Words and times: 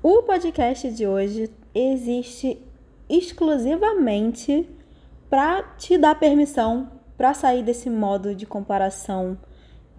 O 0.00 0.22
podcast 0.22 0.92
de 0.92 1.08
hoje 1.08 1.50
existe 1.74 2.56
exclusivamente 3.08 4.68
para 5.28 5.62
te 5.76 5.98
dar 5.98 6.14
permissão 6.14 6.88
para 7.16 7.34
sair 7.34 7.64
desse 7.64 7.90
modo 7.90 8.32
de 8.32 8.46
comparação 8.46 9.36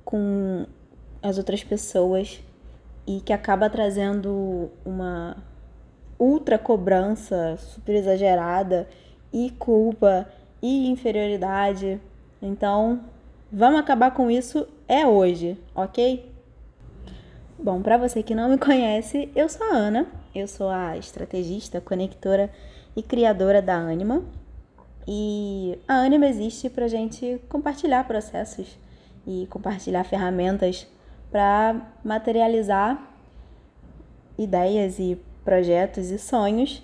com 0.06 0.66
as 1.22 1.38
outras 1.38 1.66
pessoas 1.66 2.40
e 3.06 3.20
que 3.20 3.34
acaba 3.34 3.70
trazendo 3.70 4.72
uma 4.86 5.36
ultra 6.18 6.58
cobrança 6.58 7.58
super 7.58 7.96
exagerada 7.96 8.88
e 9.34 9.52
culpa 9.52 10.30
e 10.62 10.88
inferioridade. 10.88 12.00
Então, 12.42 13.02
vamos 13.52 13.82
acabar 13.82 14.12
com 14.12 14.32
isso 14.32 14.66
é 14.88 15.06
hoje, 15.06 15.58
ok? 15.76 16.29
Bom, 17.62 17.82
para 17.82 17.98
você 17.98 18.24
que 18.24 18.34
não 18.34 18.48
me 18.48 18.58
conhece, 18.58 19.30
eu 19.36 19.50
sou 19.50 19.68
a 19.68 19.76
Ana, 19.76 20.08
eu 20.34 20.48
sou 20.48 20.70
a 20.70 20.98
estrategista, 20.98 21.82
conectora 21.82 22.50
e 22.96 23.04
criadora 23.04 23.62
da 23.62 23.76
Anima. 23.76 24.24
E 25.06 25.78
a 25.86 25.96
Anima 25.96 26.26
existe 26.28 26.70
para 26.70 26.88
gente 26.88 27.42
compartilhar 27.50 28.08
processos 28.08 28.78
e 29.28 29.46
compartilhar 29.48 30.06
ferramentas 30.06 30.88
para 31.30 31.86
materializar 32.02 32.98
ideias 34.38 34.98
e 34.98 35.22
projetos 35.44 36.12
e 36.12 36.18
sonhos 36.18 36.82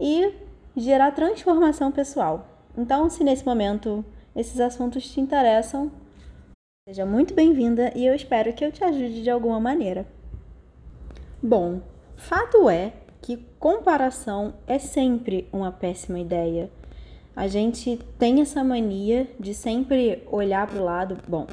e 0.00 0.34
gerar 0.76 1.12
transformação 1.12 1.92
pessoal. 1.92 2.44
Então, 2.76 3.08
se 3.08 3.22
nesse 3.22 3.46
momento 3.46 4.04
esses 4.34 4.58
assuntos 4.58 5.08
te 5.08 5.20
interessam, 5.20 5.92
seja 6.88 7.06
muito 7.06 7.34
bem-vinda 7.34 7.92
e 7.94 8.04
eu 8.04 8.16
espero 8.16 8.52
que 8.52 8.64
eu 8.64 8.72
te 8.72 8.82
ajude 8.82 9.22
de 9.22 9.30
alguma 9.30 9.60
maneira. 9.60 10.17
Bom, 11.42 11.80
fato 12.16 12.68
é 12.68 12.92
que 13.22 13.36
comparação 13.58 14.54
é 14.66 14.78
sempre 14.78 15.46
uma 15.52 15.70
péssima 15.70 16.18
ideia. 16.18 16.70
A 17.36 17.46
gente 17.46 17.98
tem 18.18 18.40
essa 18.40 18.64
mania 18.64 19.28
de 19.38 19.54
sempre 19.54 20.22
olhar 20.30 20.66
para 20.66 20.80
o 20.80 20.84
lado. 20.84 21.16
Bom, 21.28 21.46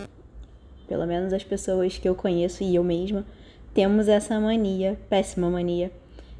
pelo 0.87 1.05
menos 1.05 1.31
as 1.33 1.43
pessoas 1.43 1.97
que 1.97 2.09
eu 2.09 2.15
conheço 2.15 2.63
e 2.63 2.75
eu 2.75 2.83
mesma 2.83 3.25
temos 3.75 4.07
essa 4.07 4.39
mania, 4.39 4.97
péssima 5.09 5.49
mania. 5.49 5.91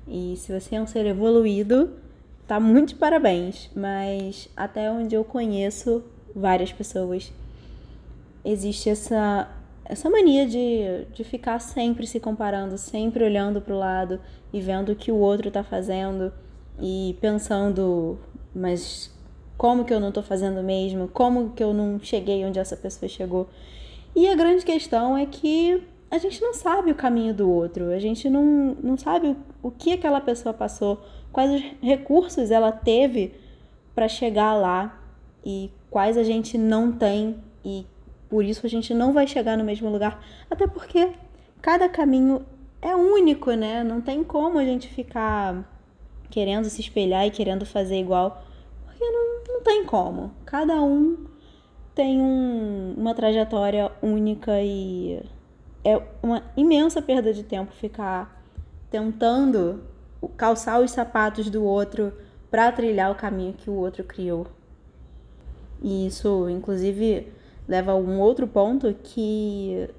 E 0.08 0.36
se 0.38 0.58
você 0.58 0.76
é 0.76 0.82
um 0.82 0.88
ser 0.88 1.06
evoluído, 1.06 1.92
tá 2.48 2.62
muito 2.62 2.90
de 2.90 2.96
parabéns. 2.96 3.70
Mas 3.76 4.50
até 4.56 4.90
onde 4.90 5.16
eu 5.16 5.24
conheço 5.26 6.02
várias 6.34 6.72
pessoas, 6.72 7.32
existe 8.44 8.90
essa, 8.90 9.50
essa 9.86 10.10
mania 10.10 10.48
de, 10.48 11.06
de 11.14 11.24
ficar 11.24 11.60
sempre 11.60 12.08
se 12.08 12.20
comparando, 12.20 12.78
sempre 12.78 13.24
olhando 13.24 13.62
para 13.62 13.74
o 13.74 13.78
lado 13.78 14.20
e 14.52 14.60
vendo 14.60 14.92
o 14.92 14.96
que 14.96 15.12
o 15.12 15.16
outro 15.16 15.52
tá 15.52 15.64
fazendo 15.64 16.34
e 16.80 17.16
pensando, 17.22 18.18
mas 18.54 19.14
como 19.58 19.86
que 19.86 19.94
eu 19.94 20.00
não 20.00 20.12
tô 20.12 20.22
fazendo 20.22 20.62
mesmo? 20.64 21.08
Como 21.08 21.52
que 21.52 21.64
eu 21.64 21.74
não 21.74 22.00
cheguei 22.00 22.44
onde 22.44 22.60
essa 22.60 22.76
pessoa 22.76 23.08
chegou? 23.08 23.48
E 24.16 24.28
a 24.28 24.36
grande 24.36 24.66
questão 24.66 25.18
é 25.18 25.26
que 25.26 25.84
a 26.10 26.18
gente 26.18 26.42
não 26.42 26.54
sabe 26.54 26.92
o 26.92 26.96
caminho 26.96 27.34
do 27.34 27.50
outro, 27.50 27.92
a 27.92 28.00
gente 28.00 28.30
não, 28.30 28.76
não 28.82 28.98
sabe 28.98 29.28
o, 29.28 29.38
o 29.62 29.72
que 29.72 29.94
aquela 29.94 30.22
pessoa 30.22 30.54
passou, 30.54 31.02
quais 31.32 31.64
recursos 31.82 32.50
ela 32.50 32.72
teve 32.72 33.34
para 33.94 34.08
chegar 34.08 34.54
lá 34.54 35.02
e 35.46 35.70
quais 35.90 36.18
a 36.18 36.24
gente 36.24 36.58
não 36.58 36.92
tem 36.92 37.38
e 37.64 37.86
por 38.30 38.44
isso 38.44 38.66
a 38.66 38.70
gente 38.70 38.94
não 38.94 39.14
vai 39.14 39.28
chegar 39.28 39.58
no 39.58 39.64
mesmo 39.64 39.90
lugar, 39.90 40.24
até 40.50 40.68
porque 40.68 41.12
cada 41.62 41.88
caminho 41.90 42.46
é 42.82 42.96
único, 42.96 43.52
né? 43.54 43.84
Não 43.84 44.02
tem 44.02 44.24
como 44.24 44.60
a 44.60 44.64
gente 44.64 44.88
ficar 44.88 45.64
querendo 46.30 46.66
se 46.66 46.82
espelhar 46.82 47.26
e 47.26 47.32
querendo 47.32 47.66
fazer 47.66 48.00
igual, 48.00 48.44
porque 48.86 49.04
não, 49.04 49.44
não 49.48 49.64
tem 49.64 49.86
como. 49.86 50.32
Cada 50.46 50.82
um 50.82 51.26
tem 51.94 52.22
um, 52.22 52.94
uma 52.98 53.16
trajetória 53.16 53.92
única 54.02 54.62
e 54.62 55.24
é 55.84 56.02
uma 56.22 56.44
imensa 56.58 57.02
perda 57.02 57.34
de 57.34 57.44
tempo 57.44 57.72
ficar 57.74 58.44
tentando 58.90 59.84
calçar 60.36 60.80
os 60.82 60.92
sapatos 60.92 61.50
do 61.50 61.64
outro 61.64 62.12
para 62.50 62.72
trilhar 62.72 63.12
o 63.12 63.16
caminho 63.16 63.54
que 63.54 63.70
o 63.70 63.74
outro 63.74 64.04
criou. 64.04 64.48
E 65.82 66.08
isso, 66.08 66.50
inclusive, 66.50 67.32
leva 67.68 67.94
a 67.94 67.96
um 67.96 68.20
outro 68.20 68.48
ponto 68.48 68.94
que 69.04 69.90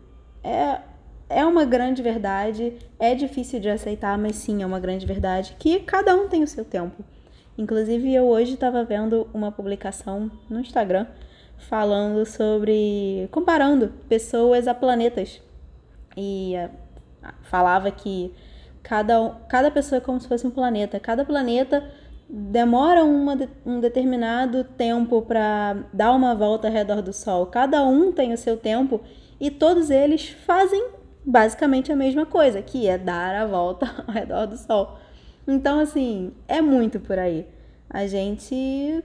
é, 0.42 0.80
é 1.28 1.44
uma 1.44 1.64
grande 1.64 2.02
verdade, 2.02 2.74
é 2.98 3.14
difícil 3.14 3.60
de 3.60 3.68
aceitar, 3.68 4.16
mas 4.18 4.36
sim, 4.36 4.62
é 4.62 4.66
uma 4.66 4.80
grande 4.80 5.06
verdade, 5.06 5.56
que 5.58 5.80
cada 5.80 6.14
um 6.14 6.28
tem 6.28 6.42
o 6.42 6.46
seu 6.46 6.64
tempo. 6.64 7.04
Inclusive, 7.58 8.12
eu 8.12 8.24
hoje 8.28 8.54
estava 8.54 8.84
vendo 8.84 9.26
uma 9.32 9.50
publicação 9.50 10.30
no 10.48 10.60
Instagram 10.60 11.06
falando 11.56 12.24
sobre. 12.26 13.28
comparando 13.30 13.92
pessoas 14.08 14.68
a 14.68 14.74
planetas. 14.74 15.40
E 16.16 16.54
uh, 16.56 17.32
falava 17.42 17.90
que 17.90 18.32
cada, 18.82 19.30
cada 19.48 19.70
pessoa 19.70 19.98
é 19.98 20.00
como 20.00 20.20
se 20.20 20.28
fosse 20.28 20.46
um 20.46 20.50
planeta. 20.50 21.00
Cada 21.00 21.24
planeta 21.24 21.82
demora 22.28 23.04
uma, 23.04 23.36
um 23.64 23.80
determinado 23.80 24.64
tempo 24.64 25.22
para 25.22 25.84
dar 25.92 26.12
uma 26.12 26.34
volta 26.34 26.68
ao 26.68 26.74
redor 26.74 27.02
do 27.02 27.12
Sol. 27.12 27.46
Cada 27.46 27.84
um 27.84 28.12
tem 28.12 28.32
o 28.32 28.38
seu 28.38 28.56
tempo 28.56 29.00
e 29.40 29.50
todos 29.50 29.90
eles 29.90 30.28
fazem 30.28 30.88
basicamente 31.24 31.90
a 31.90 31.96
mesma 31.96 32.24
coisa, 32.24 32.62
que 32.62 32.86
é 32.88 32.96
dar 32.96 33.34
a 33.34 33.46
volta 33.46 33.86
ao 34.06 34.12
redor 34.12 34.46
do 34.46 34.56
Sol. 34.56 34.98
Então, 35.46 35.78
assim, 35.78 36.32
é 36.48 36.60
muito 36.60 36.98
por 37.00 37.18
aí. 37.18 37.46
A 37.88 38.06
gente 38.06 39.04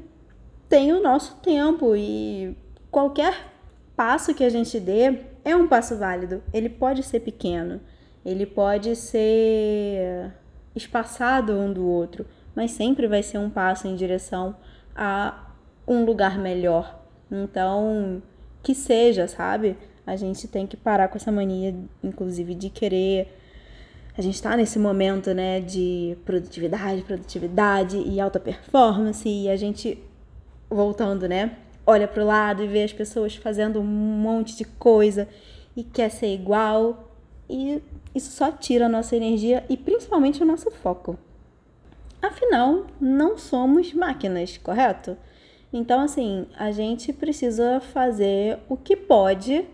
tem 0.68 0.92
o 0.94 1.02
nosso 1.02 1.36
tempo 1.38 1.96
e 1.96 2.56
qualquer 2.90 3.52
passo 3.96 4.34
que 4.34 4.44
a 4.44 4.50
gente 4.50 4.80
dê 4.80 5.20
é 5.46 5.56
um 5.56 5.68
passo 5.68 5.98
válido. 5.98 6.42
Ele 6.54 6.70
pode 6.70 7.04
ser 7.04 7.20
pequeno, 7.20 7.80
ele 8.26 8.46
pode 8.46 8.96
ser 8.96 10.32
espaçado 10.76 11.54
um 11.54 11.72
do 11.72 11.86
outro, 11.86 12.26
mas 12.56 12.72
sempre 12.72 13.08
vai 13.08 13.24
ser 13.24 13.38
um 13.38 13.50
passo 13.50 13.88
em 13.88 13.96
direção 13.96 14.56
a 14.96 15.52
um 15.88 16.06
lugar 16.06 16.38
melhor. 16.38 17.00
Então, 17.32 18.22
que 18.62 18.76
seja, 18.76 19.28
sabe? 19.28 19.78
A 20.06 20.16
gente 20.16 20.48
tem 20.48 20.68
que 20.68 20.76
parar 20.76 21.08
com 21.08 21.18
essa 21.18 21.32
mania, 21.32 21.76
inclusive, 22.04 22.54
de 22.56 22.70
querer. 22.70 23.38
A 24.18 24.22
gente 24.22 24.36
está 24.36 24.58
nesse 24.58 24.78
momento, 24.78 25.34
né, 25.34 25.62
de 25.62 26.18
produtividade, 26.26 27.02
produtividade 27.04 27.98
e 27.98 28.20
alta 28.20 28.40
performance, 28.40 29.28
e 29.28 29.50
a 29.50 29.56
gente 29.56 29.98
voltando, 30.70 31.28
né? 31.28 31.58
Olha 31.86 32.08
para 32.08 32.24
o 32.24 32.26
lado 32.26 32.64
e 32.64 32.68
vê 32.68 32.84
as 32.84 32.94
pessoas 32.94 33.36
fazendo 33.36 33.80
um 33.80 33.86
monte 33.86 34.56
de 34.56 34.66
coisa 34.66 35.28
e 35.76 35.84
quer 35.84 36.10
ser 36.10 36.34
igual. 36.34 37.12
E 37.50 37.82
isso 38.14 38.32
só 38.32 38.52
tira 38.52 38.86
a 38.86 38.90
nossa 38.90 39.16
energia 39.16 39.64
e 39.70 39.76
principalmente 39.76 40.42
o 40.42 40.46
nosso 40.46 40.70
foco. 40.72 41.18
Afinal, 42.22 42.86
não 43.00 43.38
somos 43.38 43.94
máquinas, 43.94 44.58
correto? 44.58 45.18
Então, 45.74 46.02
assim, 46.02 46.46
a 46.56 46.72
gente 46.72 47.12
precisa 47.12 47.80
fazer 47.80 48.60
o 48.70 48.78
que 48.78 48.96
pode 48.96 49.66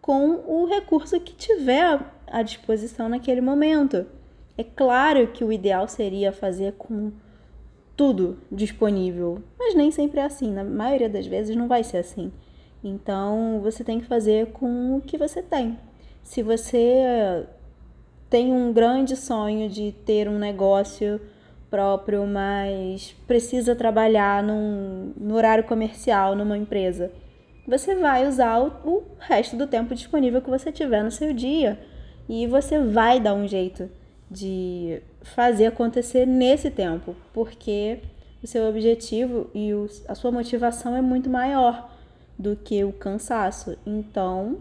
com 0.00 0.42
o 0.46 0.66
recurso 0.66 1.18
que 1.20 1.34
tiver 1.34 2.00
à 2.26 2.42
disposição 2.42 3.08
naquele 3.08 3.40
momento. 3.40 4.06
É 4.56 4.64
claro 4.64 5.28
que 5.28 5.44
o 5.44 5.52
ideal 5.52 5.88
seria 5.88 6.32
fazer 6.32 6.72
com 6.74 7.12
tudo 7.96 8.38
disponível, 8.50 9.42
mas 9.58 9.74
nem 9.74 9.90
sempre 9.90 10.20
é 10.20 10.24
assim. 10.24 10.52
Na 10.52 10.62
maioria 10.62 11.08
das 11.08 11.26
vezes 11.26 11.56
não 11.56 11.66
vai 11.66 11.82
ser 11.82 11.98
assim. 11.98 12.32
Então 12.82 13.60
você 13.60 13.82
tem 13.82 13.98
que 13.98 14.06
fazer 14.06 14.52
com 14.52 14.96
o 14.96 15.00
que 15.00 15.18
você 15.18 15.42
tem. 15.42 15.78
Se 16.22 16.42
você 16.42 17.46
tem 18.30 18.52
um 18.52 18.72
grande 18.72 19.16
sonho 19.16 19.68
de 19.68 19.92
ter 20.04 20.28
um 20.28 20.38
negócio 20.38 21.20
próprio, 21.70 22.26
mas 22.26 23.14
precisa 23.26 23.74
trabalhar 23.74 24.42
num, 24.42 25.12
no 25.16 25.34
horário 25.34 25.64
comercial 25.64 26.34
numa 26.34 26.56
empresa, 26.56 27.10
você 27.66 27.94
vai 27.94 28.26
usar 28.26 28.60
o, 28.60 28.68
o 28.84 29.02
resto 29.18 29.56
do 29.56 29.66
tempo 29.66 29.94
disponível 29.94 30.40
que 30.40 30.48
você 30.48 30.72
tiver 30.72 31.02
no 31.02 31.10
seu 31.10 31.32
dia 31.32 31.78
e 32.28 32.46
você 32.46 32.78
vai 32.82 33.20
dar 33.20 33.34
um 33.34 33.46
jeito 33.46 33.90
de 34.30 35.02
fazer 35.22 35.66
acontecer 35.66 36.26
nesse 36.26 36.70
tempo, 36.70 37.14
porque 37.32 38.00
o 38.42 38.46
seu 38.46 38.68
objetivo 38.68 39.50
e 39.54 39.72
o, 39.74 39.86
a 40.06 40.14
sua 40.14 40.30
motivação 40.30 40.96
é 40.96 41.02
muito 41.02 41.28
maior 41.28 41.90
do 42.38 42.56
que 42.56 42.84
o 42.84 42.92
cansaço. 42.92 43.76
Então, 43.84 44.58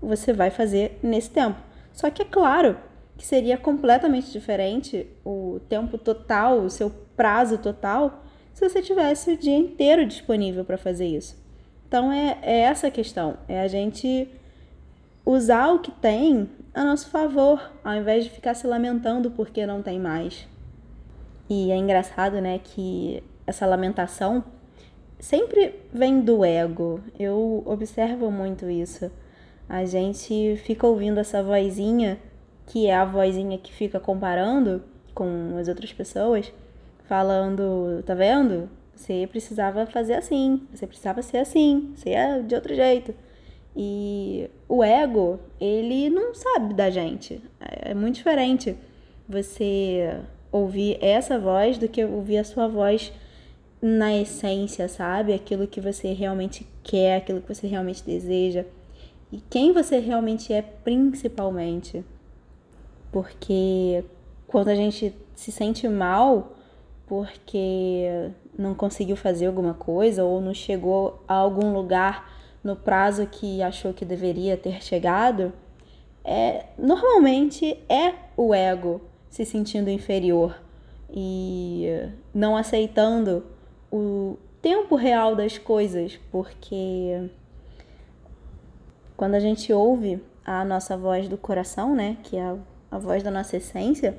você 0.00 0.32
vai 0.32 0.50
fazer 0.50 0.98
nesse 1.02 1.30
tempo. 1.30 1.58
Só 1.92 2.10
que 2.10 2.22
é 2.22 2.24
claro 2.24 2.76
que 3.22 3.26
seria 3.28 3.56
completamente 3.56 4.32
diferente 4.32 5.06
o 5.24 5.60
tempo 5.68 5.96
total, 5.96 6.58
o 6.58 6.68
seu 6.68 6.90
prazo 7.16 7.56
total, 7.56 8.24
se 8.52 8.68
você 8.68 8.82
tivesse 8.82 9.30
o 9.30 9.36
dia 9.36 9.56
inteiro 9.56 10.04
disponível 10.04 10.64
para 10.64 10.76
fazer 10.76 11.06
isso. 11.06 11.40
Então 11.86 12.10
é, 12.10 12.36
é 12.42 12.62
essa 12.62 12.88
a 12.88 12.90
questão, 12.90 13.36
é 13.46 13.60
a 13.60 13.68
gente 13.68 14.28
usar 15.24 15.68
o 15.68 15.78
que 15.78 15.92
tem 15.92 16.50
a 16.74 16.82
nosso 16.82 17.10
favor, 17.10 17.70
ao 17.84 17.94
invés 17.94 18.24
de 18.24 18.30
ficar 18.30 18.54
se 18.54 18.66
lamentando 18.66 19.30
porque 19.30 19.64
não 19.66 19.82
tem 19.82 20.00
mais. 20.00 20.48
E 21.48 21.70
é 21.70 21.76
engraçado, 21.76 22.40
né, 22.40 22.58
que 22.58 23.22
essa 23.46 23.64
lamentação 23.66 24.42
sempre 25.20 25.76
vem 25.92 26.22
do 26.22 26.44
ego. 26.44 27.00
Eu 27.16 27.62
observo 27.66 28.32
muito 28.32 28.68
isso. 28.68 29.08
A 29.68 29.84
gente 29.84 30.56
fica 30.64 30.88
ouvindo 30.88 31.20
essa 31.20 31.40
vozinha, 31.40 32.18
que 32.66 32.86
é 32.86 32.94
a 32.94 33.04
vozinha 33.04 33.58
que 33.58 33.72
fica 33.72 34.00
comparando 34.00 34.82
com 35.14 35.56
as 35.58 35.68
outras 35.68 35.92
pessoas, 35.92 36.52
falando, 37.04 38.02
tá 38.04 38.14
vendo? 38.14 38.68
Você 38.94 39.26
precisava 39.26 39.86
fazer 39.86 40.14
assim, 40.14 40.62
você 40.72 40.86
precisava 40.86 41.22
ser 41.22 41.38
assim, 41.38 41.92
você 41.94 42.10
é 42.10 42.40
de 42.40 42.54
outro 42.54 42.74
jeito. 42.74 43.14
E 43.74 44.50
o 44.68 44.84
ego, 44.84 45.40
ele 45.60 46.10
não 46.10 46.34
sabe 46.34 46.74
da 46.74 46.90
gente. 46.90 47.42
É 47.60 47.94
muito 47.94 48.16
diferente 48.16 48.76
você 49.28 50.20
ouvir 50.50 50.98
essa 51.00 51.38
voz 51.38 51.78
do 51.78 51.88
que 51.88 52.04
ouvir 52.04 52.38
a 52.38 52.44
sua 52.44 52.68
voz 52.68 53.12
na 53.80 54.14
essência, 54.14 54.86
sabe? 54.88 55.32
Aquilo 55.32 55.66
que 55.66 55.80
você 55.80 56.12
realmente 56.12 56.66
quer, 56.84 57.16
aquilo 57.16 57.40
que 57.40 57.52
você 57.52 57.66
realmente 57.66 58.04
deseja. 58.04 58.64
E 59.32 59.40
quem 59.50 59.72
você 59.72 59.98
realmente 59.98 60.52
é, 60.52 60.60
principalmente. 60.60 62.04
Porque 63.12 64.02
quando 64.48 64.68
a 64.68 64.74
gente 64.74 65.14
se 65.34 65.52
sente 65.52 65.88
mal 65.88 66.56
porque 67.06 68.30
não 68.58 68.74
conseguiu 68.74 69.16
fazer 69.16 69.46
alguma 69.46 69.74
coisa 69.74 70.24
ou 70.24 70.40
não 70.40 70.54
chegou 70.54 71.22
a 71.28 71.34
algum 71.34 71.72
lugar 71.72 72.32
no 72.64 72.74
prazo 72.74 73.26
que 73.26 73.62
achou 73.62 73.92
que 73.92 74.04
deveria 74.04 74.56
ter 74.56 74.82
chegado, 74.82 75.52
é 76.24 76.66
normalmente 76.78 77.78
é 77.88 78.14
o 78.36 78.54
ego 78.54 79.00
se 79.28 79.44
sentindo 79.44 79.90
inferior 79.90 80.58
e 81.10 81.86
não 82.32 82.56
aceitando 82.56 83.44
o 83.90 84.38
tempo 84.62 84.94
real 84.94 85.34
das 85.36 85.58
coisas, 85.58 86.18
porque 86.30 87.28
quando 89.16 89.34
a 89.34 89.40
gente 89.40 89.72
ouve 89.72 90.22
a 90.44 90.64
nossa 90.64 90.96
voz 90.96 91.28
do 91.28 91.36
coração, 91.36 91.94
né, 91.94 92.16
que 92.22 92.36
é 92.36 92.56
a, 92.92 92.98
voz 92.98 93.22
da 93.22 93.30
nossa 93.30 93.56
essência, 93.56 94.16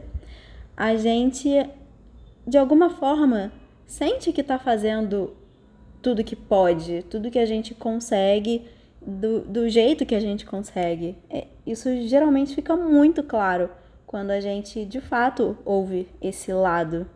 a 0.76 0.96
gente 0.96 1.50
de 2.46 2.58
alguma 2.58 2.90
forma 2.90 3.52
sente 3.86 4.34
que 4.34 4.42
está 4.42 4.60
fazendo 4.60 5.34
tudo 6.02 6.24
que 6.24 6.36
pode, 6.36 7.04
tudo 7.04 7.32
que 7.32 7.40
a 7.40 7.46
gente 7.46 7.74
consegue, 7.74 8.66
do, 9.02 9.42
do 9.42 9.70
jeito 9.70 10.06
que 10.06 10.16
a 10.16 10.20
gente 10.20 10.46
consegue. 10.46 11.18
É, 11.30 11.48
isso 11.66 11.90
geralmente 12.08 12.56
fica 12.56 12.76
muito 12.76 13.24
claro 13.24 13.70
quando 14.06 14.32
a 14.32 14.40
gente 14.40 14.86
de 14.86 15.00
fato 15.00 15.58
ouve 15.64 16.08
esse 16.22 16.52
lado. 16.52 17.08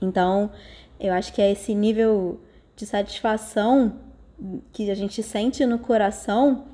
Então, 0.00 0.50
eu 0.98 1.12
acho 1.12 1.32
que 1.32 1.42
é 1.42 1.52
esse 1.52 1.74
nível 1.74 2.40
de 2.76 2.86
satisfação 2.86 3.96
que 4.72 4.90
a 4.90 4.94
gente 4.94 5.22
sente 5.22 5.66
no 5.66 5.78
coração 5.78 6.66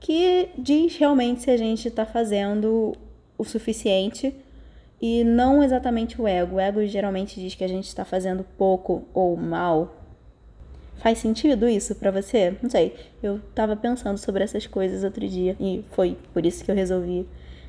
que 0.00 0.48
diz 0.56 0.96
realmente 0.96 1.42
se 1.42 1.50
a 1.50 1.56
gente 1.56 1.86
está 1.86 2.06
fazendo 2.06 2.94
o 3.40 3.44
suficiente 3.44 4.34
e 5.00 5.24
não 5.24 5.62
exatamente 5.62 6.20
o 6.20 6.28
ego. 6.28 6.56
O 6.56 6.60
ego 6.60 6.86
geralmente 6.86 7.40
diz 7.40 7.54
que 7.54 7.64
a 7.64 7.68
gente 7.68 7.86
está 7.86 8.04
fazendo 8.04 8.44
pouco 8.58 9.04
ou 9.14 9.36
mal. 9.36 9.96
Faz 10.96 11.18
sentido 11.18 11.66
isso 11.66 11.94
para 11.94 12.10
você? 12.10 12.54
Não 12.60 12.68
sei. 12.68 12.94
Eu 13.22 13.40
tava 13.54 13.74
pensando 13.74 14.18
sobre 14.18 14.44
essas 14.44 14.66
coisas 14.66 15.02
outro 15.02 15.26
dia 15.26 15.56
e 15.58 15.82
foi 15.92 16.18
por 16.34 16.44
isso 16.44 16.62
que 16.62 16.70
eu 16.70 16.74
resolvi 16.74 17.26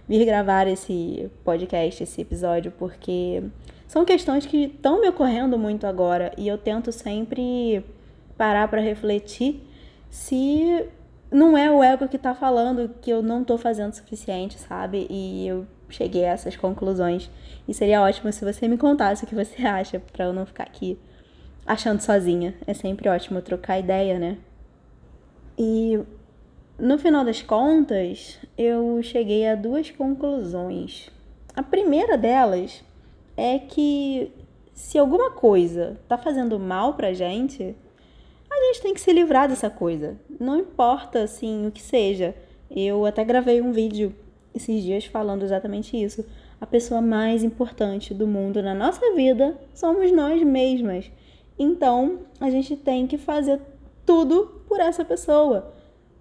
vir 0.09 0.25
gravar 0.25 0.67
esse 0.67 1.31
podcast, 1.45 2.03
esse 2.03 2.19
episódio, 2.19 2.73
porque 2.77 3.41
são 3.87 4.03
questões 4.03 4.45
que 4.45 4.65
estão 4.65 4.99
me 4.99 5.07
ocorrendo 5.07 5.57
muito 5.57 5.87
agora 5.87 6.33
e 6.37 6.49
eu 6.49 6.57
tento 6.57 6.91
sempre 6.91 7.85
parar 8.37 8.67
para 8.67 8.81
refletir 8.81 9.61
se 10.09 10.85
não 11.31 11.57
é 11.57 11.71
o 11.71 11.81
ego 11.81 12.07
que 12.09 12.17
tá 12.17 12.35
falando 12.35 12.93
que 13.01 13.09
eu 13.09 13.21
não 13.23 13.43
tô 13.43 13.57
fazendo 13.57 13.93
o 13.93 13.95
suficiente, 13.95 14.59
sabe? 14.59 15.07
E 15.09 15.47
eu 15.47 15.65
cheguei 15.89 16.25
a 16.25 16.31
essas 16.31 16.57
conclusões. 16.57 17.29
E 17.67 17.73
seria 17.73 18.01
ótimo 18.01 18.31
se 18.33 18.43
você 18.43 18.67
me 18.67 18.77
contasse 18.77 19.23
o 19.23 19.27
que 19.27 19.33
você 19.33 19.63
acha, 19.65 19.99
para 20.11 20.25
eu 20.25 20.33
não 20.33 20.45
ficar 20.45 20.63
aqui 20.63 20.99
achando 21.65 22.01
sozinha. 22.01 22.53
É 22.67 22.73
sempre 22.73 23.07
ótimo 23.07 23.41
trocar 23.41 23.79
ideia, 23.79 24.19
né? 24.19 24.37
E 25.57 25.99
no 26.77 26.97
final 26.97 27.23
das 27.23 27.41
contas, 27.41 28.39
eu 28.57 29.01
cheguei 29.01 29.47
a 29.47 29.55
duas 29.55 29.89
conclusões. 29.89 31.09
A 31.55 31.63
primeira 31.63 32.17
delas 32.17 32.83
é 33.37 33.59
que 33.59 34.31
se 34.73 34.97
alguma 34.97 35.31
coisa 35.31 35.97
tá 36.07 36.17
fazendo 36.17 36.59
mal 36.59 36.95
pra 36.95 37.13
gente, 37.13 37.75
a 38.61 38.73
gente 38.73 38.81
tem 38.81 38.93
que 38.93 39.01
se 39.01 39.11
livrar 39.11 39.47
dessa 39.47 39.69
coisa. 39.69 40.17
Não 40.39 40.59
importa 40.59 41.23
assim 41.23 41.67
o 41.67 41.71
que 41.71 41.81
seja. 41.81 42.35
Eu 42.69 43.05
até 43.05 43.23
gravei 43.23 43.61
um 43.61 43.71
vídeo 43.71 44.15
esses 44.53 44.83
dias 44.83 45.05
falando 45.05 45.43
exatamente 45.43 46.01
isso. 46.01 46.25
A 46.59 46.65
pessoa 46.65 47.01
mais 47.01 47.43
importante 47.43 48.13
do 48.13 48.27
mundo 48.27 48.61
na 48.61 48.73
nossa 48.75 49.13
vida 49.13 49.57
somos 49.73 50.11
nós 50.11 50.41
mesmas. 50.43 51.11
Então, 51.57 52.19
a 52.39 52.49
gente 52.49 52.75
tem 52.75 53.07
que 53.07 53.17
fazer 53.17 53.59
tudo 54.05 54.63
por 54.67 54.79
essa 54.79 55.03
pessoa. 55.03 55.73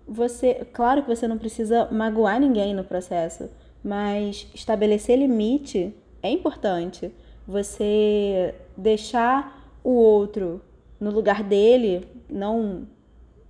Você, 0.07 0.67
claro 0.73 1.03
que 1.03 1.15
você 1.15 1.29
não 1.29 1.39
precisa 1.39 1.89
magoar 1.91 2.41
ninguém 2.41 2.75
no 2.75 2.85
processo, 2.85 3.49
mas 3.83 4.49
estabelecer 4.55 5.19
limite 5.19 5.95
é 6.23 6.31
importante. 6.31 7.13
Você 7.47 8.55
deixar 8.77 9.73
o 9.83 9.91
outro 9.91 10.61
no 11.01 11.11
lugar 11.11 11.43
dele, 11.43 12.07
não 12.29 12.87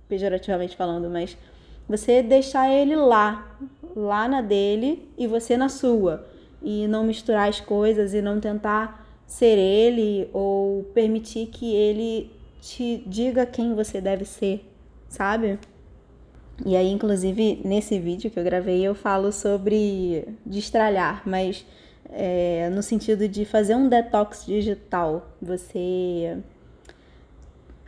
pejorativamente 0.07 0.75
falando, 0.75 1.09
mas 1.09 1.37
você 1.87 2.23
deixar 2.23 2.71
ele 2.71 2.95
lá, 2.95 3.57
lá 3.95 4.27
na 4.27 4.41
dele 4.41 5.09
e 5.17 5.27
você 5.27 5.57
na 5.57 5.69
sua. 5.69 6.25
E 6.63 6.87
não 6.87 7.03
misturar 7.03 7.49
as 7.49 7.59
coisas 7.59 8.13
e 8.13 8.21
não 8.21 8.39
tentar 8.39 9.05
ser 9.25 9.57
ele 9.57 10.29
ou 10.31 10.83
permitir 10.93 11.47
que 11.47 11.73
ele 11.73 12.31
te 12.61 13.03
diga 13.07 13.45
quem 13.45 13.73
você 13.73 13.99
deve 13.99 14.25
ser, 14.25 14.63
sabe? 15.09 15.57
E 16.65 16.75
aí, 16.75 16.91
inclusive, 16.91 17.59
nesse 17.65 17.97
vídeo 17.97 18.29
que 18.29 18.39
eu 18.39 18.43
gravei, 18.43 18.81
eu 18.81 18.93
falo 18.93 19.31
sobre 19.31 20.27
destralhar, 20.45 21.23
mas 21.25 21.65
é, 22.11 22.69
no 22.69 22.83
sentido 22.83 23.27
de 23.27 23.45
fazer 23.45 23.75
um 23.75 23.89
detox 23.89 24.45
digital. 24.45 25.35
Você 25.41 26.37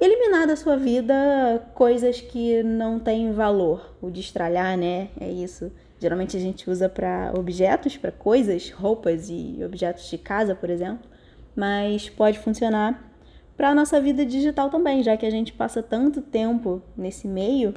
eliminar 0.03 0.45
da 0.45 0.55
sua 0.55 0.75
vida 0.75 1.65
coisas 1.74 2.19
que 2.19 2.62
não 2.63 3.00
têm 3.00 3.31
valor. 3.31 3.95
O 4.01 4.10
destralhar, 4.10 4.77
né? 4.77 5.10
É 5.19 5.29
isso. 5.31 5.72
Geralmente 6.00 6.36
a 6.36 6.39
gente 6.39 6.69
usa 6.69 6.89
para 6.89 7.31
objetos, 7.38 7.95
para 7.95 8.12
coisas, 8.12 8.69
roupas 8.69 9.29
e 9.29 9.60
objetos 9.65 10.10
de 10.10 10.17
casa, 10.17 10.53
por 10.53 10.69
exemplo, 10.69 11.10
mas 11.55 12.10
pode 12.10 12.39
funcionar 12.39 13.10
para 13.55 13.69
a 13.69 13.75
nossa 13.75 14.01
vida 14.01 14.25
digital 14.25 14.69
também, 14.69 15.01
já 15.01 15.15
que 15.15 15.25
a 15.25 15.29
gente 15.29 15.53
passa 15.53 15.81
tanto 15.81 16.22
tempo 16.22 16.81
nesse 16.98 17.27
meio. 17.27 17.74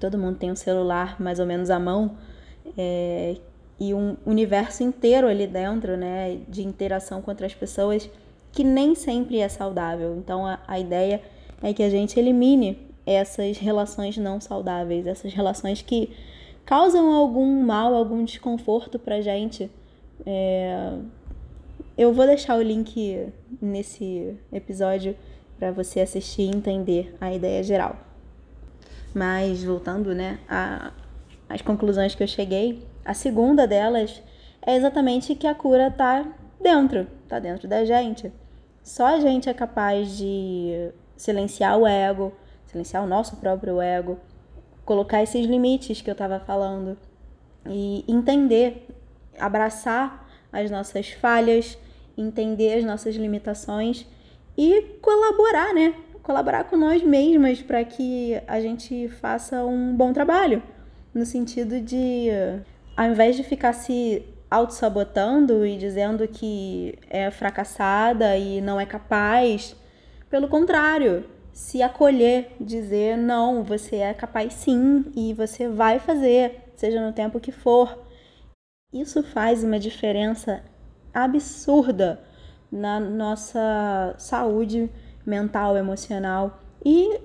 Todo 0.00 0.18
mundo 0.18 0.38
tem 0.38 0.50
um 0.50 0.56
celular 0.56 1.20
mais 1.20 1.38
ou 1.38 1.46
menos 1.46 1.70
à 1.70 1.78
mão 1.78 2.16
é, 2.76 3.36
e 3.78 3.94
um 3.94 4.16
universo 4.26 4.82
inteiro 4.82 5.28
ali 5.28 5.46
dentro, 5.46 5.96
né, 5.96 6.40
de 6.48 6.66
interação 6.66 7.22
com 7.22 7.30
outras 7.30 7.54
pessoas 7.54 8.10
que 8.52 8.64
nem 8.64 8.94
sempre 8.94 9.38
é 9.38 9.48
saudável. 9.48 10.16
Então 10.16 10.46
a, 10.46 10.58
a 10.66 10.78
ideia 10.78 11.22
é 11.62 11.72
que 11.72 11.82
a 11.82 11.90
gente 11.90 12.18
elimine 12.18 12.78
essas 13.06 13.58
relações 13.58 14.16
não 14.16 14.40
saudáveis, 14.40 15.06
essas 15.06 15.32
relações 15.32 15.82
que 15.82 16.10
causam 16.64 17.12
algum 17.12 17.62
mal, 17.64 17.94
algum 17.94 18.24
desconforto 18.24 18.98
pra 18.98 19.20
gente. 19.20 19.70
É... 20.24 20.92
Eu 21.96 22.12
vou 22.12 22.26
deixar 22.26 22.56
o 22.56 22.62
link 22.62 23.28
nesse 23.60 24.34
episódio 24.52 25.14
para 25.58 25.70
você 25.70 26.00
assistir 26.00 26.42
e 26.42 26.56
entender 26.56 27.14
a 27.20 27.32
ideia 27.34 27.62
geral. 27.62 27.96
Mas 29.14 29.62
voltando, 29.62 30.14
né, 30.14 30.38
às 31.48 31.60
conclusões 31.60 32.14
que 32.14 32.22
eu 32.22 32.28
cheguei, 32.28 32.82
a 33.04 33.12
segunda 33.12 33.66
delas 33.66 34.22
é 34.62 34.76
exatamente 34.76 35.34
que 35.34 35.46
a 35.46 35.54
cura 35.54 35.90
tá 35.90 36.24
dentro, 36.60 37.06
tá 37.28 37.38
dentro 37.38 37.68
da 37.68 37.84
gente. 37.84 38.32
Só 38.82 39.06
a 39.06 39.20
gente 39.20 39.48
é 39.48 39.54
capaz 39.54 40.16
de 40.16 40.90
silenciar 41.16 41.78
o 41.78 41.86
ego, 41.86 42.32
silenciar 42.66 43.04
o 43.04 43.06
nosso 43.06 43.36
próprio 43.36 43.80
ego, 43.80 44.18
colocar 44.84 45.22
esses 45.22 45.46
limites 45.46 46.00
que 46.00 46.10
eu 46.10 46.12
estava 46.12 46.40
falando 46.40 46.96
e 47.66 48.04
entender, 48.08 48.88
abraçar 49.38 50.28
as 50.52 50.70
nossas 50.70 51.10
falhas, 51.10 51.78
entender 52.16 52.78
as 52.78 52.84
nossas 52.84 53.14
limitações 53.16 54.06
e 54.56 54.82
colaborar, 55.00 55.74
né? 55.74 55.94
Colaborar 56.22 56.64
com 56.64 56.76
nós 56.76 57.02
mesmas 57.02 57.62
para 57.62 57.84
que 57.84 58.40
a 58.46 58.60
gente 58.60 59.08
faça 59.08 59.64
um 59.64 59.94
bom 59.94 60.12
trabalho, 60.12 60.62
no 61.14 61.24
sentido 61.24 61.80
de 61.80 62.28
ao 62.96 63.06
invés 63.06 63.36
de 63.36 63.42
ficar 63.42 63.72
se 63.72 64.22
auto-sabotando 64.50 65.64
e 65.64 65.76
dizendo 65.78 66.26
que 66.26 66.98
é 67.08 67.30
fracassada 67.30 68.36
e 68.36 68.60
não 68.60 68.80
é 68.80 68.84
capaz, 68.84 69.76
pelo 70.28 70.48
contrário, 70.48 71.24
se 71.52 71.82
acolher, 71.82 72.56
dizer 72.60 73.16
não, 73.16 73.62
você 73.62 73.96
é 73.96 74.14
capaz 74.14 74.54
sim 74.54 75.04
e 75.14 75.32
você 75.34 75.68
vai 75.68 75.98
fazer, 75.98 76.72
seja 76.76 77.04
no 77.04 77.12
tempo 77.12 77.38
que 77.38 77.52
for. 77.52 77.98
Isso 78.92 79.22
faz 79.22 79.62
uma 79.62 79.78
diferença 79.78 80.62
absurda 81.14 82.20
na 82.70 82.98
nossa 82.98 84.14
saúde 84.18 84.90
mental, 85.26 85.76
emocional 85.76 86.60
e, 86.84 87.20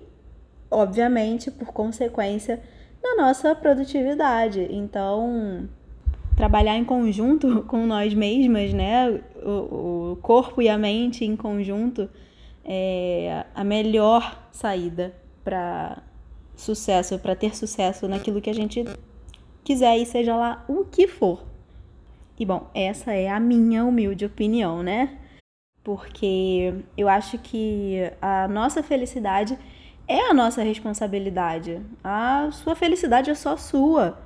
obviamente, 0.69 1.49
por 1.49 1.71
consequência, 1.71 2.61
na 3.03 3.15
nossa 3.15 3.55
produtividade. 3.55 4.67
Então, 4.71 5.69
trabalhar 6.35 6.77
em 6.77 6.83
conjunto 6.83 7.63
com 7.67 7.85
nós 7.85 8.13
mesmas, 8.13 8.73
né? 8.73 9.21
O, 9.43 10.11
o 10.11 10.19
corpo 10.21 10.61
e 10.61 10.69
a 10.69 10.77
mente 10.77 11.23
em 11.23 11.35
conjunto 11.35 12.09
é 12.63 13.45
a 13.53 13.63
melhor 13.63 14.47
saída 14.51 15.13
para 15.43 16.01
sucesso, 16.55 17.19
para 17.19 17.35
ter 17.35 17.55
sucesso 17.55 18.07
naquilo 18.07 18.41
que 18.41 18.49
a 18.49 18.53
gente 18.53 18.83
quiser 19.63 19.97
e 19.97 20.05
seja 20.05 20.35
lá 20.35 20.65
o 20.67 20.85
que 20.85 21.07
for. 21.07 21.43
E 22.37 22.45
bom, 22.45 22.69
essa 22.73 23.13
é 23.13 23.29
a 23.29 23.39
minha 23.39 23.85
humilde 23.85 24.25
opinião, 24.25 24.83
né? 24.83 25.17
Porque 25.83 26.73
eu 26.97 27.07
acho 27.07 27.37
que 27.37 28.11
a 28.21 28.47
nossa 28.47 28.81
felicidade 28.81 29.57
é 30.07 30.29
a 30.29 30.33
nossa 30.33 30.63
responsabilidade. 30.63 31.81
A 32.03 32.49
sua 32.51 32.75
felicidade 32.75 33.29
é 33.29 33.35
só 33.35 33.55
sua. 33.55 34.17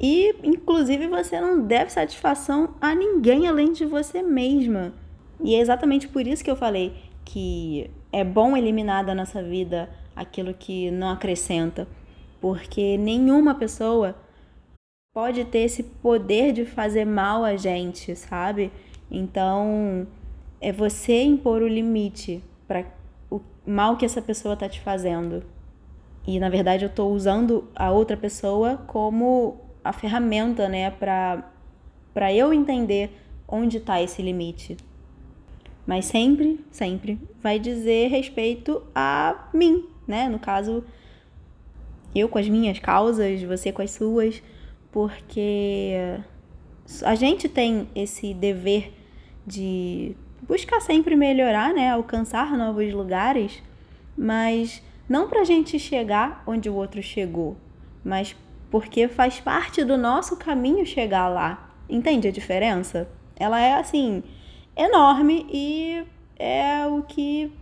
E, 0.00 0.34
inclusive, 0.42 1.08
você 1.08 1.40
não 1.40 1.60
deve 1.60 1.90
satisfação 1.90 2.74
a 2.80 2.94
ninguém 2.94 3.46
além 3.46 3.72
de 3.72 3.84
você 3.84 4.22
mesma. 4.22 4.94
E 5.42 5.54
é 5.54 5.60
exatamente 5.60 6.08
por 6.08 6.26
isso 6.26 6.42
que 6.42 6.50
eu 6.50 6.56
falei 6.56 6.94
que 7.24 7.90
é 8.10 8.24
bom 8.24 8.56
eliminar 8.56 9.04
da 9.04 9.14
nossa 9.14 9.42
vida 9.42 9.88
aquilo 10.16 10.54
que 10.54 10.90
não 10.90 11.10
acrescenta, 11.10 11.86
porque 12.40 12.96
nenhuma 12.96 13.54
pessoa 13.54 14.16
pode 15.14 15.44
ter 15.44 15.60
esse 15.60 15.82
poder 15.82 16.52
de 16.52 16.64
fazer 16.64 17.04
mal 17.04 17.44
a 17.44 17.56
gente, 17.56 18.16
sabe? 18.16 18.72
Então, 19.10 20.06
é 20.60 20.72
você 20.72 21.22
impor 21.22 21.62
o 21.62 21.68
limite 21.68 22.42
para 22.66 22.84
o 23.30 23.40
mal 23.66 23.96
que 23.96 24.04
essa 24.04 24.22
pessoa 24.22 24.56
tá 24.56 24.68
te 24.68 24.80
fazendo. 24.80 25.42
E 26.26 26.38
na 26.38 26.48
verdade 26.48 26.84
eu 26.84 26.90
tô 26.90 27.08
usando 27.08 27.68
a 27.74 27.90
outra 27.90 28.16
pessoa 28.16 28.76
como 28.86 29.69
a 29.82 29.92
ferramenta, 29.92 30.68
né, 30.68 30.90
para 30.90 32.32
eu 32.32 32.52
entender 32.52 33.10
onde 33.48 33.78
está 33.78 34.00
esse 34.00 34.22
limite. 34.22 34.76
Mas 35.86 36.04
sempre, 36.04 36.60
sempre 36.70 37.18
vai 37.42 37.58
dizer 37.58 38.08
respeito 38.08 38.82
a 38.94 39.48
mim, 39.52 39.88
né? 40.06 40.28
No 40.28 40.38
caso, 40.38 40.84
eu 42.14 42.28
com 42.28 42.38
as 42.38 42.48
minhas 42.48 42.78
causas, 42.78 43.42
você 43.42 43.72
com 43.72 43.82
as 43.82 43.90
suas, 43.90 44.42
porque 44.92 45.94
a 47.02 47.14
gente 47.14 47.48
tem 47.48 47.88
esse 47.94 48.34
dever 48.34 48.92
de 49.46 50.14
buscar 50.42 50.80
sempre 50.80 51.16
melhorar, 51.16 51.72
né? 51.74 51.90
Alcançar 51.90 52.56
novos 52.56 52.92
lugares, 52.92 53.60
mas 54.16 54.82
não 55.08 55.28
para 55.28 55.40
a 55.40 55.44
gente 55.44 55.78
chegar 55.78 56.44
onde 56.46 56.68
o 56.68 56.74
outro 56.74 57.02
chegou, 57.02 57.56
mas 58.04 58.36
porque 58.70 59.08
faz 59.08 59.40
parte 59.40 59.84
do 59.84 59.98
nosso 59.98 60.36
caminho 60.36 60.86
chegar 60.86 61.28
lá. 61.28 61.74
Entende 61.88 62.28
a 62.28 62.32
diferença? 62.32 63.08
Ela 63.36 63.60
é 63.60 63.74
assim 63.74 64.22
enorme 64.76 65.46
e 65.50 66.04
é 66.38 66.86
o 66.86 67.02
que 67.02 67.52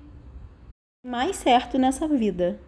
mais 1.04 1.36
certo 1.36 1.78
nessa 1.78 2.06
vida. 2.06 2.60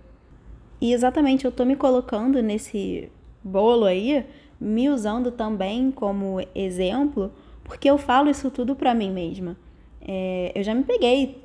E 0.81 0.93
exatamente 0.93 1.45
eu 1.45 1.53
tô 1.53 1.65
me 1.65 1.77
colocando 1.77 2.43
nesse 2.43 3.11
bolo 3.45 3.85
aí, 3.85 4.25
me 4.59 4.89
usando 4.89 5.31
também 5.31 5.91
como 5.91 6.41
exemplo, 6.55 7.33
porque 7.63 7.91
eu 7.91 7.99
falo 7.99 8.31
isso 8.31 8.51
tudo 8.51 8.75
para 8.75 8.95
mim 8.95 9.11
mesma. 9.11 9.57
É, 10.01 10.53
eu 10.55 10.63
já 10.63 10.75
me 10.75 10.83
peguei 10.83 11.45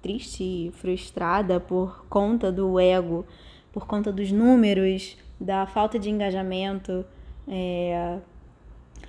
triste, 0.00 0.70
frustrada 0.74 1.60
por 1.60 2.06
conta 2.08 2.50
do 2.50 2.80
ego, 2.80 3.26
por 3.70 3.86
conta 3.86 4.10
dos 4.10 4.32
números, 4.32 5.16
da 5.40 5.66
falta 5.66 5.98
de 5.98 6.10
engajamento, 6.10 7.04
é, 7.48 8.18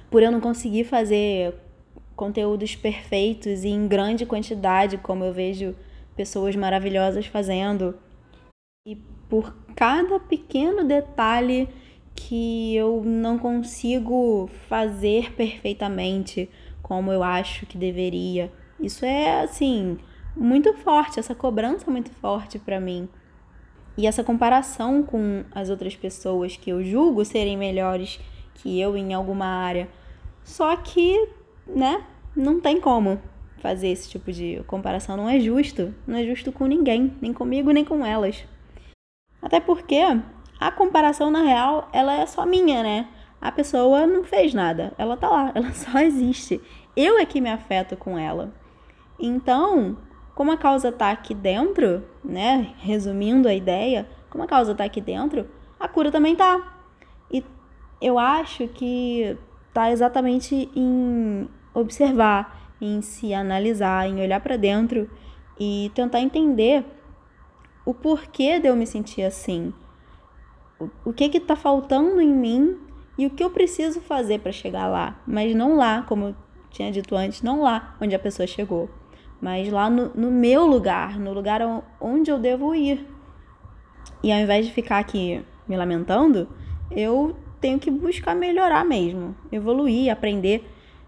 por 0.09 0.23
eu 0.23 0.31
não 0.31 0.39
conseguir 0.39 0.85
fazer 0.85 1.53
conteúdos 2.15 2.75
perfeitos 2.75 3.63
e 3.63 3.69
em 3.69 3.87
grande 3.87 4.25
quantidade, 4.25 4.97
como 4.97 5.23
eu 5.23 5.33
vejo 5.33 5.75
pessoas 6.15 6.55
maravilhosas 6.55 7.25
fazendo, 7.25 7.97
e 8.87 8.95
por 9.27 9.55
cada 9.75 10.19
pequeno 10.19 10.83
detalhe 10.83 11.67
que 12.15 12.75
eu 12.75 13.01
não 13.03 13.37
consigo 13.37 14.49
fazer 14.67 15.33
perfeitamente 15.33 16.49
como 16.81 17.11
eu 17.11 17.23
acho 17.23 17.65
que 17.65 17.77
deveria. 17.77 18.51
Isso 18.79 19.05
é 19.05 19.41
assim 19.41 19.97
muito 20.35 20.73
forte, 20.73 21.19
essa 21.19 21.35
cobrança 21.35 21.89
é 21.89 21.91
muito 21.91 22.11
forte 22.11 22.59
para 22.59 22.79
mim. 22.79 23.07
E 23.97 24.07
essa 24.07 24.23
comparação 24.23 25.03
com 25.03 25.43
as 25.51 25.69
outras 25.69 25.95
pessoas 25.95 26.55
que 26.55 26.69
eu 26.69 26.83
julgo 26.83 27.25
serem 27.25 27.57
melhores 27.57 28.19
que 28.55 28.79
eu 28.79 28.95
em 28.95 29.13
alguma 29.13 29.45
área. 29.45 29.89
Só 30.43 30.75
que, 30.75 31.29
né, 31.67 32.03
não 32.35 32.59
tem 32.59 32.79
como 32.79 33.19
fazer 33.57 33.89
esse 33.89 34.09
tipo 34.09 34.31
de 34.31 34.61
comparação. 34.67 35.15
Não 35.15 35.29
é 35.29 35.39
justo. 35.39 35.93
Não 36.07 36.17
é 36.17 36.25
justo 36.25 36.51
com 36.51 36.65
ninguém, 36.65 37.13
nem 37.21 37.33
comigo, 37.33 37.71
nem 37.71 37.85
com 37.85 38.05
elas. 38.05 38.43
Até 39.41 39.59
porque 39.59 40.01
a 40.59 40.71
comparação, 40.71 41.31
na 41.31 41.41
real, 41.41 41.89
ela 41.91 42.13
é 42.13 42.25
só 42.25 42.45
minha, 42.45 42.83
né? 42.83 43.07
A 43.39 43.51
pessoa 43.51 44.05
não 44.05 44.23
fez 44.23 44.53
nada. 44.53 44.93
Ela 44.97 45.17
tá 45.17 45.29
lá, 45.29 45.51
ela 45.55 45.71
só 45.73 45.99
existe. 45.99 46.61
Eu 46.95 47.17
é 47.17 47.25
que 47.25 47.41
me 47.41 47.49
afeto 47.49 47.95
com 47.95 48.17
ela. 48.17 48.53
Então, 49.19 49.97
como 50.41 50.53
a 50.53 50.57
causa 50.57 50.89
está 50.89 51.11
aqui 51.11 51.35
dentro, 51.35 52.03
né? 52.25 52.73
Resumindo 52.79 53.47
a 53.47 53.53
ideia, 53.53 54.09
como 54.27 54.43
a 54.43 54.47
causa 54.47 54.71
está 54.71 54.83
aqui 54.83 54.99
dentro, 54.99 55.47
a 55.79 55.87
cura 55.87 56.11
também 56.11 56.35
tá. 56.35 56.79
E 57.29 57.45
eu 58.01 58.17
acho 58.17 58.67
que 58.69 59.37
tá 59.71 59.91
exatamente 59.91 60.67
em 60.75 61.47
observar, 61.75 62.73
em 62.81 63.03
se 63.03 63.35
analisar, 63.35 64.09
em 64.09 64.19
olhar 64.19 64.41
para 64.41 64.57
dentro 64.57 65.07
e 65.59 65.91
tentar 65.93 66.21
entender 66.21 66.83
o 67.85 67.93
porquê 67.93 68.59
de 68.59 68.67
eu 68.67 68.75
me 68.75 68.87
sentir 68.87 69.21
assim. 69.21 69.71
O 71.05 71.13
que 71.13 71.29
que 71.29 71.39
tá 71.39 71.55
faltando 71.55 72.19
em 72.19 72.33
mim 72.33 72.79
e 73.15 73.27
o 73.27 73.29
que 73.29 73.43
eu 73.43 73.51
preciso 73.51 74.01
fazer 74.01 74.39
para 74.39 74.51
chegar 74.51 74.87
lá, 74.87 75.21
mas 75.27 75.53
não 75.53 75.77
lá, 75.77 76.01
como 76.01 76.29
eu 76.29 76.35
tinha 76.71 76.91
dito 76.91 77.15
antes, 77.15 77.43
não 77.43 77.61
lá 77.61 77.95
onde 78.01 78.15
a 78.15 78.19
pessoa 78.19 78.47
chegou 78.47 78.89
mas 79.41 79.69
lá 79.69 79.89
no, 79.89 80.09
no 80.13 80.31
meu 80.31 80.67
lugar, 80.67 81.19
no 81.19 81.33
lugar 81.33 81.61
onde 81.99 82.29
eu 82.29 82.37
devo 82.37 82.75
ir. 82.75 83.05
E 84.23 84.31
ao 84.31 84.39
invés 84.39 84.67
de 84.67 84.71
ficar 84.71 84.99
aqui 84.99 85.43
me 85.67 85.75
lamentando, 85.75 86.47
eu 86.91 87.35
tenho 87.59 87.79
que 87.79 87.89
buscar 87.89 88.35
melhorar 88.35 88.85
mesmo, 88.85 89.35
evoluir, 89.51 90.11
aprender, 90.11 90.63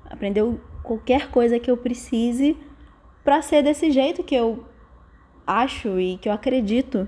aprender 0.09 0.43
qualquer 0.81 1.29
coisa 1.29 1.59
que 1.59 1.69
eu 1.69 1.77
precise 1.77 2.57
para 3.23 3.41
ser 3.41 3.61
desse 3.61 3.91
jeito 3.91 4.23
que 4.23 4.35
eu 4.35 4.65
acho 5.45 5.99
e 5.99 6.17
que 6.17 6.27
eu 6.27 6.33
acredito 6.33 7.07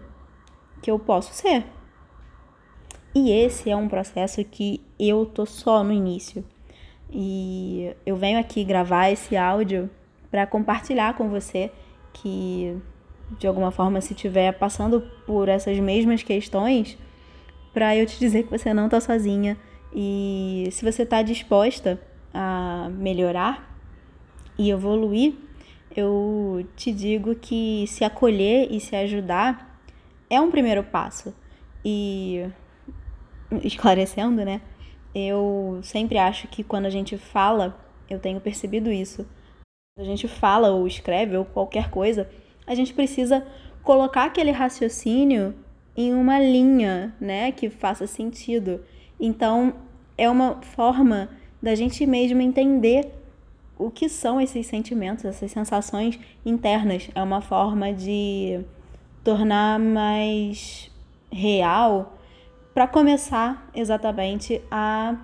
que 0.82 0.92
eu 0.92 1.00
posso 1.00 1.34
ser. 1.34 1.66
E 3.14 3.32
esse 3.32 3.70
é 3.70 3.76
um 3.76 3.88
processo 3.88 4.44
que 4.44 4.82
eu 5.00 5.26
tô 5.26 5.46
só 5.46 5.84
no 5.84 5.92
início. 5.92 6.46
E 7.10 7.96
eu 8.06 8.16
venho 8.16 8.38
aqui 8.40 8.64
gravar 8.64 9.10
esse 9.10 9.38
áudio 9.38 9.90
para 10.36 10.46
compartilhar 10.46 11.14
com 11.14 11.30
você 11.30 11.72
que 12.12 12.78
de 13.40 13.48
alguma 13.48 13.72
forma 13.72 14.02
se 14.02 14.12
estiver 14.12 14.52
passando 14.52 15.00
por 15.26 15.48
essas 15.48 15.80
mesmas 15.80 16.24
questões, 16.24 16.98
para 17.74 17.96
eu 17.96 18.06
te 18.06 18.20
dizer 18.20 18.44
que 18.44 18.50
você 18.50 18.74
não 18.74 18.88
está 18.88 19.00
sozinha 19.00 19.58
e 19.94 20.68
se 20.74 20.84
você 20.84 21.04
está 21.04 21.22
disposta 21.22 21.98
a 22.34 22.90
melhorar 22.92 23.80
e 24.58 24.70
evoluir, 24.70 25.36
eu 25.96 26.68
te 26.76 26.92
digo 26.92 27.34
que 27.36 27.86
se 27.88 28.04
acolher 28.04 28.68
e 28.70 28.82
se 28.82 28.94
ajudar 28.94 29.80
é 30.30 30.42
um 30.42 30.52
primeiro 30.52 30.84
passo. 30.84 31.34
E 31.86 32.46
esclarecendo, 33.64 34.44
né? 34.44 34.60
Eu 35.14 35.80
sempre 35.82 36.18
acho 36.18 36.50
que 36.50 36.62
quando 36.62 36.88
a 36.88 36.90
gente 36.90 37.18
fala, 37.18 37.80
eu 38.10 38.20
tenho 38.20 38.42
percebido 38.42 38.92
isso 38.92 39.26
a 39.98 40.04
gente 40.04 40.28
fala 40.28 40.72
ou 40.72 40.86
escreve 40.86 41.38
ou 41.38 41.46
qualquer 41.46 41.90
coisa, 41.90 42.30
a 42.68 42.76
gente 42.76 42.94
precisa 42.94 43.48
colocar 43.82 44.26
aquele 44.26 44.52
raciocínio 44.52 45.56
em 45.96 46.14
uma 46.14 46.38
linha, 46.38 47.16
né, 47.18 47.50
que 47.54 47.70
faça 47.70 48.06
sentido. 48.06 48.82
Então, 49.18 49.74
é 50.18 50.30
uma 50.30 50.62
forma 50.62 51.30
da 51.62 51.74
gente 51.76 52.06
mesmo 52.06 52.42
entender 52.42 53.10
o 53.78 53.90
que 53.90 54.10
são 54.10 54.42
esses 54.42 54.68
sentimentos, 54.68 55.24
essas 55.24 55.50
sensações 55.50 56.20
internas. 56.46 57.10
É 57.16 57.24
uma 57.24 57.40
forma 57.40 57.94
de 57.94 58.60
tornar 59.24 59.80
mais 59.80 60.92
real 61.32 62.18
para 62.74 62.86
começar 62.86 63.70
exatamente 63.74 64.62
a 64.70 65.16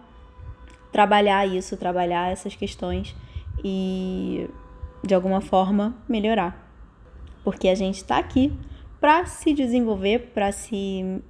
trabalhar 0.94 1.46
isso, 1.46 1.76
trabalhar 1.76 2.32
essas 2.32 2.56
questões 2.56 3.14
e 3.64 4.50
de 5.04 5.14
alguma 5.14 5.42
forma 5.42 5.96
melhorar. 6.08 6.70
Porque 7.44 7.68
a 7.68 7.76
gente 7.76 7.98
está 7.98 8.18
aqui 8.18 8.52
para 9.00 9.26
se 9.26 9.54
desenvolver, 9.54 10.32
para 10.34 10.52
se 10.52 11.22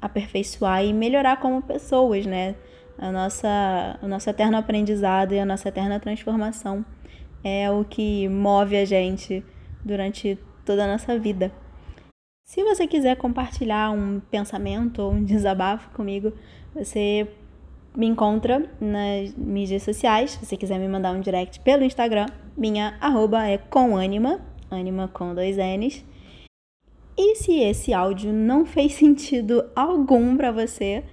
aperfeiçoar 0.00 0.84
e 0.84 0.92
melhorar 0.92 1.38
como 1.38 1.62
pessoas, 1.62 2.26
né? 2.26 2.56
A 2.98 3.10
nossa, 3.10 3.98
o 4.02 4.08
nosso 4.08 4.28
eterno 4.28 4.56
aprendizado 4.56 5.32
e 5.32 5.38
a 5.38 5.44
nossa 5.44 5.68
eterna 5.68 6.00
transformação 6.00 6.84
é 7.42 7.70
o 7.70 7.84
que 7.84 8.28
move 8.28 8.76
a 8.76 8.84
gente 8.84 9.44
durante 9.84 10.38
toda 10.64 10.84
a 10.84 10.86
nossa 10.86 11.18
vida. 11.18 11.52
Se 12.44 12.64
você 12.64 12.86
quiser 12.86 13.16
compartilhar 13.16 13.92
um 13.92 14.20
pensamento 14.20 15.00
ou 15.02 15.12
um 15.12 15.24
desabafo 15.24 15.88
comigo, 15.90 16.32
você 16.74 17.28
me 17.96 18.06
encontra 18.06 18.70
nas 18.80 19.34
mídias 19.36 19.82
sociais. 19.82 20.32
Se 20.32 20.46
você 20.46 20.56
quiser 20.56 20.78
me 20.78 20.88
mandar 20.88 21.12
um 21.12 21.20
direct 21.20 21.60
pelo 21.60 21.84
Instagram, 21.84 22.26
minha 22.56 22.96
arroba 23.00 23.46
é 23.46 23.58
com 23.58 23.96
anima, 23.96 24.40
anima 24.70 25.08
com 25.08 25.34
dois 25.34 25.56
N's. 25.56 26.04
E 27.16 27.36
se 27.36 27.58
esse 27.60 27.92
áudio 27.92 28.32
não 28.32 28.64
fez 28.64 28.94
sentido 28.94 29.64
algum 29.74 30.36
para 30.36 30.50
você, 30.50 31.04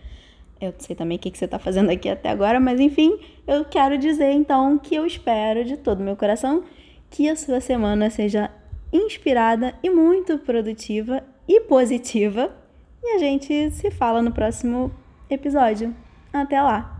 eu 0.59 0.73
sei 0.77 0.95
também 0.95 1.17
o 1.17 1.19
que, 1.19 1.35
você 1.35 1.45
está 1.45 1.59
fazendo 1.59 1.89
aqui 1.89 2.09
até 2.09 2.29
agora, 2.29 2.59
mas 2.59 2.79
enfim, 2.79 3.19
eu 3.45 3.65
quero 3.65 3.97
dizer 3.97 4.31
então 4.31 4.77
que 4.77 4.95
eu 4.95 5.05
espero 5.05 5.65
de 5.65 5.77
todo 5.77 6.03
meu 6.03 6.15
coração 6.15 6.63
que 7.09 7.29
a 7.29 7.35
sua 7.35 7.59
semana 7.61 8.09
seja 8.09 8.49
inspirada 8.91 9.73
e 9.83 9.89
muito 9.89 10.37
produtiva 10.39 11.23
e 11.47 11.61
positiva. 11.61 12.55
E 13.03 13.15
a 13.15 13.19
gente 13.19 13.71
se 13.71 13.91
fala 13.91 14.21
no 14.21 14.31
próximo 14.31 14.91
episódio. 15.29 15.93
Até 16.41 16.61
lá! 16.61 16.96